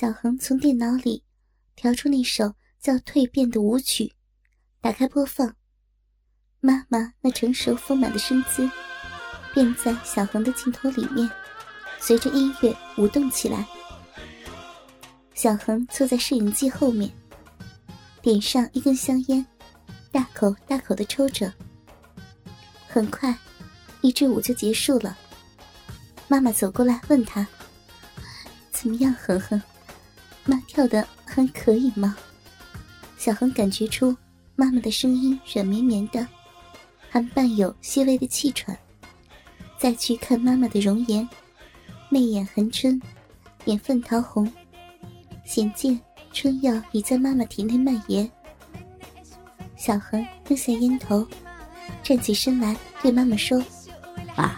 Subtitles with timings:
[0.00, 1.24] 小恒从电脑里
[1.74, 4.14] 调出那首叫《蜕变》的舞曲，
[4.80, 5.56] 打开播放。
[6.60, 8.70] 妈妈那成熟丰满的身姿，
[9.52, 11.28] 便在小恒的镜头里面，
[11.98, 13.66] 随着音乐舞动起来。
[15.34, 17.10] 小恒坐在摄影机后面，
[18.22, 19.44] 点上一根香烟，
[20.12, 21.52] 大口大口的抽着。
[22.86, 23.36] 很快，
[24.00, 25.18] 一支舞就结束了。
[26.28, 27.44] 妈妈走过来问他
[28.70, 29.60] ：“怎么样，恒恒？
[30.48, 32.16] 妈跳的还可以吗？”
[33.16, 34.16] 小恒感觉出
[34.56, 36.26] 妈妈的声音软绵绵的。
[37.10, 38.76] 还伴有些微的气喘。
[39.78, 41.26] 再去看妈妈的容颜，
[42.10, 43.00] 媚眼含春，
[43.64, 44.46] 眼泛桃红，
[45.44, 45.98] 显见
[46.34, 48.30] 春药已在妈妈体内蔓延。
[49.74, 51.26] 小恒扔下烟头，
[52.02, 53.58] 站起身来对妈妈说
[54.36, 54.56] ：“妈，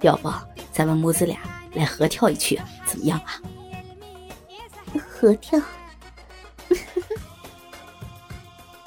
[0.00, 0.28] 要不
[0.72, 1.38] 咱们母子俩
[1.74, 3.40] 来合跳一曲，怎么样啊？”
[4.96, 5.60] 合跳。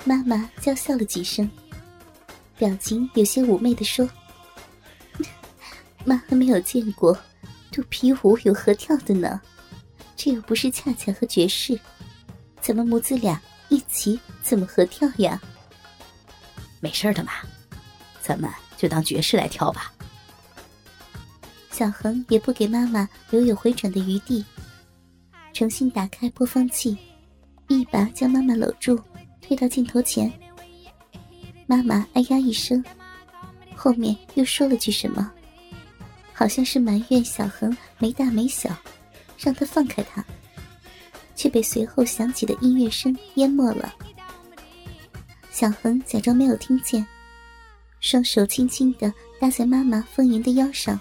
[0.03, 1.47] 妈妈娇笑了几声。
[2.57, 4.07] 表情有些妩媚的说
[6.05, 7.17] ：“妈还没有见过
[7.71, 9.41] 肚皮舞有合跳的呢，
[10.15, 11.79] 这又不是恰恰和爵士，
[12.61, 15.41] 咱们母子俩一起怎么合跳呀？”
[16.79, 17.31] 没事的嘛，
[18.21, 19.91] 咱们就当爵士来跳吧。
[21.71, 24.45] 小恒也不给妈妈留有回转的余地，
[25.53, 26.97] 重新打开播放器，
[27.67, 28.99] 一把将妈妈搂住，
[29.41, 30.31] 推到镜头前。
[31.67, 32.83] 妈妈哎呀一声，
[33.75, 35.31] 后面又说了句什么，
[36.33, 38.75] 好像是埋怨小恒没大没小，
[39.37, 40.23] 让他放开他，
[41.35, 43.93] 却被随后响起的音乐声淹没了。
[45.49, 47.05] 小恒假装没有听见，
[47.99, 50.99] 双手轻轻的搭在妈妈丰盈的腰上，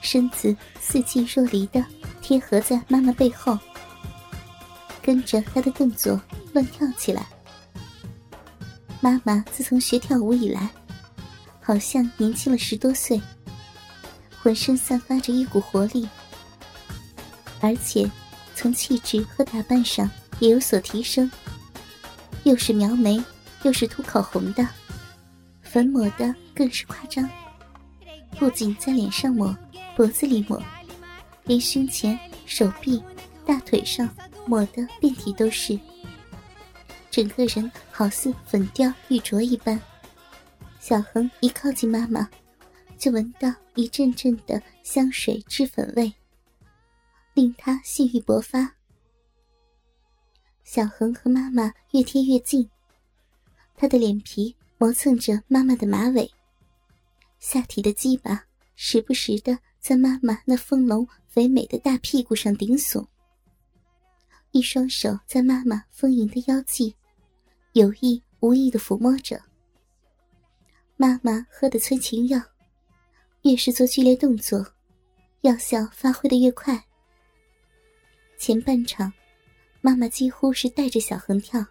[0.00, 1.84] 身子似近若离的
[2.26, 3.56] 贴合在妈妈背后，
[5.00, 6.20] 跟着她的动作
[6.52, 7.24] 乱跳起来。
[9.00, 10.68] 妈妈自从学跳舞以来，
[11.60, 13.22] 好像年轻了十多岁，
[14.42, 16.08] 浑身散发着一股活力，
[17.60, 18.10] 而且
[18.56, 21.30] 从气质和打扮上也有所提升。
[22.42, 23.22] 又是描眉，
[23.62, 24.66] 又是涂口红的，
[25.62, 27.30] 粉抹的更是夸张，
[28.36, 29.56] 不仅在脸上抹，
[29.94, 30.60] 脖子里抹，
[31.44, 33.02] 连胸前、手臂、
[33.44, 34.08] 大腿上
[34.46, 35.78] 抹的遍体都是。
[37.10, 39.80] 整个人好似粉雕玉琢一般，
[40.78, 42.28] 小恒一靠近妈妈，
[42.96, 46.12] 就闻到一阵阵的香水脂粉味，
[47.34, 48.74] 令他性欲勃发。
[50.62, 52.68] 小恒和妈妈越贴越近，
[53.76, 56.30] 他的脸皮磨蹭着妈妈的马尾，
[57.38, 63.06] 下体的鸡巴时不时的在妈妈那丰隆肥美的大屁股上顶耸，
[64.52, 66.96] 一双手在妈妈丰盈的腰际。
[67.74, 69.38] 有意无意的抚摸着。
[70.96, 72.40] 妈妈喝的催情药，
[73.42, 74.66] 越是做剧烈动作，
[75.42, 76.82] 药效发挥的越快。
[78.38, 79.12] 前半场，
[79.82, 81.62] 妈妈几乎是带着小恒跳；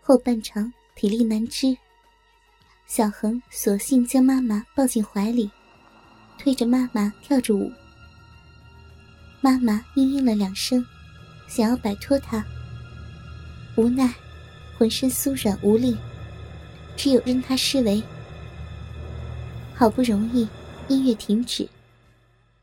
[0.00, 1.78] 后半场体力难支，
[2.84, 5.48] 小恒索性将妈妈抱进怀里，
[6.36, 7.70] 推着妈妈跳着舞。
[9.40, 10.84] 妈妈嘤嘤了两声，
[11.48, 12.44] 想要摆脱他，
[13.76, 14.12] 无奈。
[14.78, 15.94] 浑身酥软无力，
[16.96, 18.02] 只有任他施为。
[19.74, 20.48] 好不容易
[20.88, 21.68] 音乐停止，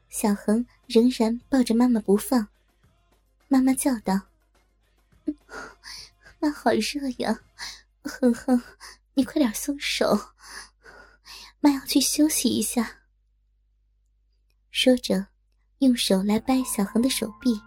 [0.10, 2.48] 小恒仍然抱着妈妈不放。
[3.48, 4.20] 妈妈叫道
[6.42, 7.40] ：“妈好热呀，
[8.02, 8.60] 恒恒，
[9.14, 10.32] 你快点松手，
[11.60, 13.02] 妈要去休息一下。”
[14.72, 15.28] 说着，
[15.80, 17.60] 用手来掰小恒的手臂，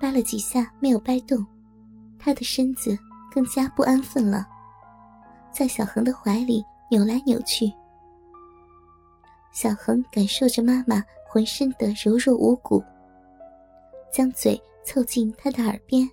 [0.00, 1.44] 掰了几下没有掰动，
[2.18, 2.98] 他的身子。
[3.32, 4.44] 更加不安分了，
[5.52, 7.72] 在小恒的怀里扭来扭去。
[9.52, 12.82] 小恒感受着妈妈浑身的柔弱无骨，
[14.12, 16.10] 将嘴凑近他的耳边，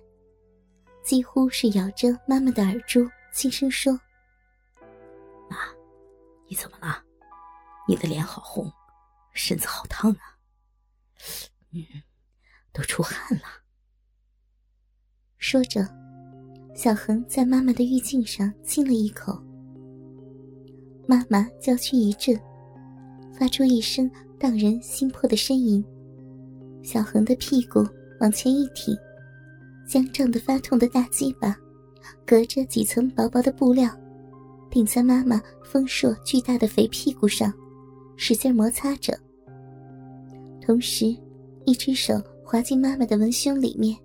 [1.02, 3.92] 几乎是咬着妈妈的耳珠，轻声说
[5.50, 5.56] ：“妈，
[6.46, 7.02] 你怎么了？
[7.88, 8.72] 你的脸好红，
[9.32, 10.37] 身子好烫啊！
[11.72, 11.84] 嗯，
[12.72, 13.44] 都出汗了。”
[15.38, 15.86] 说着。
[16.74, 19.36] 小恒在妈妈的玉颈上亲了一口，
[21.08, 22.40] 妈妈娇躯一震，
[23.36, 25.84] 发出一声荡人心魄的呻吟。
[26.84, 27.84] 小恒的屁股
[28.20, 28.96] 往前一挺，
[29.88, 31.56] 将胀得发痛的大鸡巴，
[32.24, 33.90] 隔着几层薄薄的布料，
[34.70, 37.52] 顶在妈妈丰硕巨大的肥屁股上，
[38.16, 39.18] 使劲摩擦着。
[40.68, 41.16] 同时，
[41.64, 43.96] 一只手滑进妈妈的文胸里面，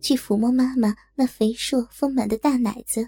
[0.00, 3.06] 去抚摸妈妈那肥硕丰满的大奶子。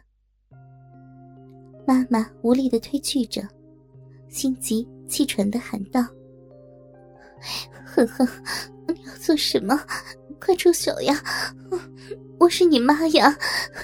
[1.87, 3.41] 妈妈无力的推拒着，
[4.29, 6.03] 心急气喘的喊道
[7.87, 8.29] ：“哼哼，
[8.87, 9.75] 你要做什么？
[10.39, 11.15] 快住手呀！
[12.39, 13.31] 我是你妈呀，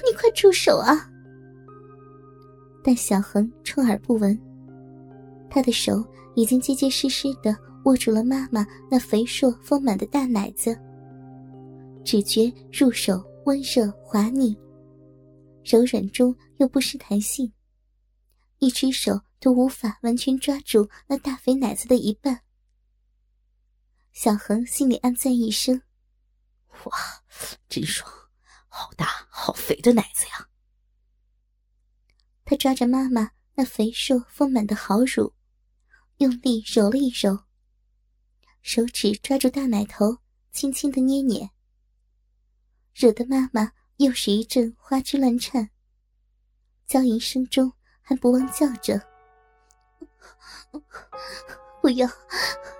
[0.05, 1.09] 你快住手啊！”
[2.85, 4.39] 但小恒充耳不闻，
[5.49, 6.05] 他的手
[6.35, 10.79] 已经结结实实的握住了妈妈那肥硕丰满的大奶子，
[12.03, 14.55] 只觉入手温热滑腻，
[15.63, 17.51] 柔软中又不失弹性。
[18.59, 22.41] 一只手都无法完全抓住那大肥奶子的一半。
[24.13, 25.81] 小恒心里暗赞一声
[26.85, 26.97] ：“哇，
[27.69, 28.09] 真爽，
[28.67, 30.49] 好大好肥的奶子呀！”
[32.45, 35.33] 他抓着妈妈那肥硕丰满的好乳，
[36.17, 37.44] 用力揉了一揉，
[38.67, 40.17] 手指抓住大奶头，
[40.51, 41.51] 轻轻的捏捏，
[42.95, 45.69] 惹得妈妈又是一阵花枝乱颤，
[46.87, 47.71] 娇吟声中。
[48.01, 48.99] 还不忘叫着
[51.81, 52.07] ：“不要，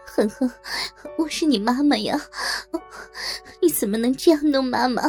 [0.05, 0.51] 恒恒，
[1.17, 2.19] 我是你妈妈呀！
[3.61, 5.03] 你怎么能这样弄妈妈？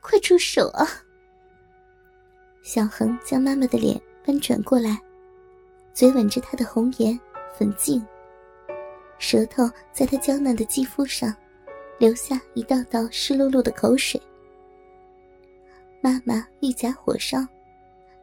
[0.00, 0.86] 快住手啊！”
[2.62, 4.98] 小恒将妈妈的脸翻转过来，
[5.94, 7.18] 嘴吻着她的红颜
[7.58, 8.06] 粉颈，
[9.18, 11.34] 舌头在她娇嫩的肌肤上
[11.98, 14.20] 留下一道道湿漉漉的口水。
[16.00, 17.38] 妈妈一颊火烧，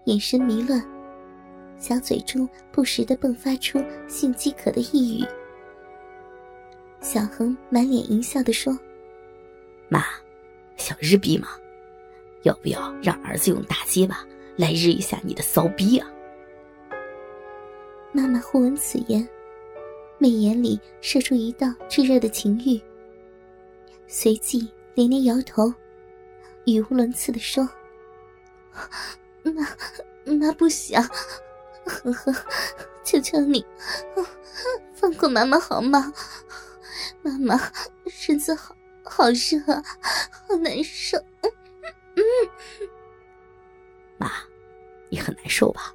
[0.06, 0.84] 眼神迷乱。
[1.78, 5.26] 小嘴中不时的迸发出性饥渴的呓语。
[7.02, 8.78] 小恒满脸淫笑的说
[9.90, 10.06] ：“妈，
[10.78, 11.50] 想日逼吗？
[12.44, 14.26] 要不要让儿子用大鸡巴
[14.56, 16.08] 来日一下你的骚逼啊？”
[18.14, 19.28] 妈妈忽闻此言，
[20.24, 22.82] 媚眼里射出一道炙热的情欲，
[24.08, 25.74] 随即连连摇头，
[26.64, 27.68] 语无伦次的说
[29.44, 31.04] ：“妈，妈不想。”
[31.84, 32.34] 呵呵，
[33.04, 33.66] 求求你，
[34.94, 36.14] 放过妈妈好吗？
[37.22, 37.60] 妈妈
[38.08, 38.74] 身子好
[39.04, 39.60] 好热，
[40.48, 41.18] 好难受。
[42.16, 42.24] 嗯，
[44.18, 44.32] 妈，
[45.10, 45.92] 你很难受吧？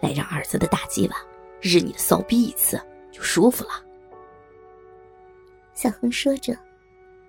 [0.00, 1.24] 来让儿子的大鸡巴
[1.60, 2.76] 日你的骚逼一次，
[3.14, 3.70] 就舒服了。
[5.72, 6.52] 小恒说着，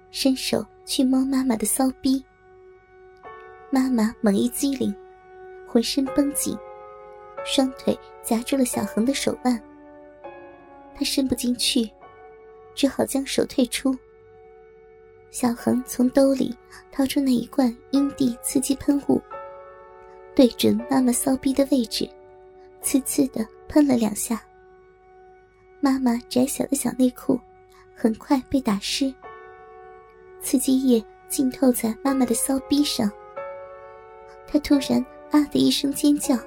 [0.10, 2.26] 伸手去摸妈妈的骚逼。
[3.70, 4.94] 妈妈猛一激灵，
[5.68, 6.58] 浑身绷紧。
[7.46, 9.62] 双腿夹住了小恒的手腕，
[10.96, 11.88] 他伸不进去，
[12.74, 13.96] 只好将手退出。
[15.30, 16.56] 小恒从兜里
[16.92, 19.22] 掏出那一罐阴蒂刺激喷雾，
[20.34, 22.10] 对准妈妈骚逼的位置，
[22.82, 24.44] 呲呲的喷了两下。
[25.82, 27.40] 妈妈窄小的小内裤
[27.96, 29.14] 很快被打湿，
[30.42, 33.12] 刺激液浸透在妈妈的骚逼上。
[34.48, 36.38] 她突然啊的一声尖叫。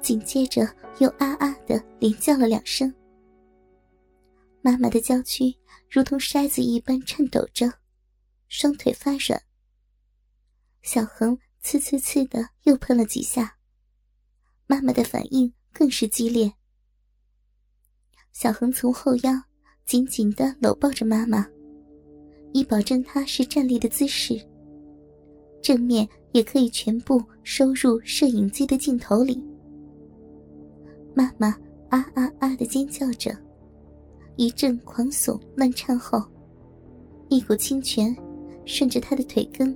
[0.00, 0.68] 紧接着
[0.98, 2.92] 又啊啊的连叫了两声，
[4.60, 5.56] 妈妈的娇躯
[5.88, 7.72] 如同筛子一般颤抖着，
[8.48, 9.40] 双腿发软。
[10.82, 13.56] 小恒呲呲呲的又喷了几下，
[14.66, 16.52] 妈妈的反应更是激烈。
[18.34, 19.32] 小恒从后腰
[19.86, 21.46] 紧紧的搂抱着妈妈，
[22.52, 24.36] 以保证她是站立的姿势，
[25.62, 29.40] 正面也可以全部收入摄影机的镜头里。
[31.14, 31.56] 妈妈
[31.90, 33.30] 啊啊啊的尖叫着，
[34.34, 36.20] 一阵狂耸乱颤后，
[37.28, 38.14] 一股清泉
[38.66, 39.74] 顺着她的腿根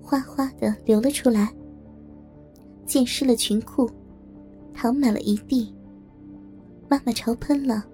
[0.00, 1.54] 哗哗的流了出来，
[2.86, 3.86] 溅湿了裙裤，
[4.72, 5.74] 淌满了一地。
[6.88, 7.86] 妈妈潮喷了。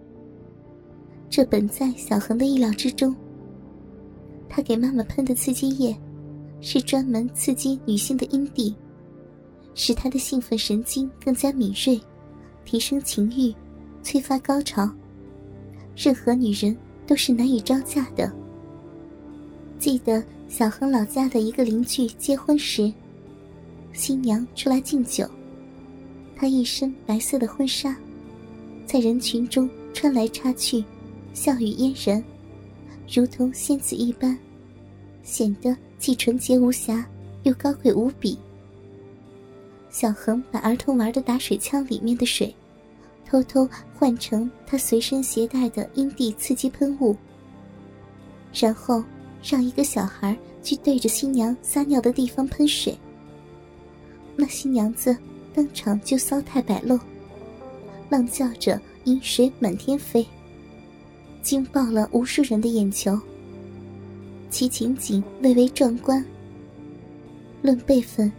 [1.36, 3.12] 这本在小恒的意料之中。
[4.48, 5.92] 他给妈妈喷的刺激液，
[6.60, 8.72] 是专门刺激女性的阴蒂，
[9.74, 12.00] 使她的兴奋神经更加敏锐。
[12.64, 13.52] 提升情欲，
[14.00, 14.88] 催发高潮，
[15.96, 18.32] 任何女人都是难以招架的。
[19.76, 22.92] 记得小恒老家的一个邻居结婚时，
[23.92, 25.28] 新娘出来敬酒，
[26.36, 27.96] 她一身白色的婚纱，
[28.86, 30.84] 在人群中穿来插去，
[31.34, 32.24] 笑语嫣然，
[33.12, 34.38] 如同仙子一般，
[35.24, 37.04] 显得既纯洁无瑕，
[37.42, 38.38] 又高贵无比。
[39.90, 42.54] 小恒把儿童玩的打水枪里面的水，
[43.26, 47.16] 偷偷换成他随身携带的阴蒂刺激喷雾，
[48.54, 49.02] 然后
[49.42, 52.96] 让一个小孩去对着新娘撒尿的地方喷水。
[54.36, 55.16] 那新娘子
[55.52, 56.98] 当场就骚态摆露，
[58.08, 60.24] 浪叫着阴水满天飞，
[61.44, 63.20] 惊爆了无数人的眼球。
[64.48, 66.24] 其情景蔚为壮观。
[67.60, 68.32] 论辈分，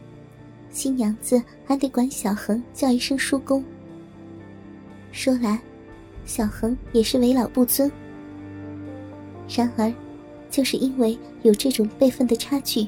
[0.71, 3.63] 新娘子还得管小恒叫一声叔公。
[5.11, 5.61] 说来，
[6.25, 7.91] 小恒也是为老不尊。
[9.47, 9.93] 然而，
[10.49, 12.87] 就是因为有这种辈分的差距，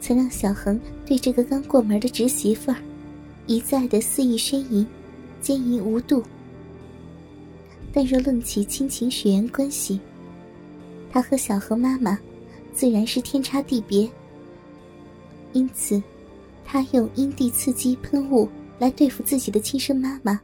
[0.00, 2.78] 曾让小恒对这个刚过门的侄媳妇儿，
[3.46, 4.86] 一再的肆意呻吟，
[5.42, 6.22] 奸淫无度。
[7.96, 9.98] 但若论起亲情血缘关系，
[11.10, 12.18] 他和小何妈妈
[12.74, 14.06] 自然是天差地别。
[15.54, 16.02] 因此，
[16.62, 18.46] 他用阴蒂刺激喷雾
[18.78, 20.38] 来对付自己的亲生妈妈，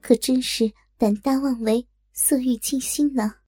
[0.00, 3.34] 可真是胆大妄为、色欲尽心呢。